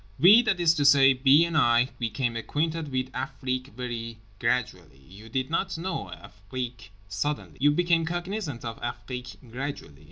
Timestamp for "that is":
0.41-0.73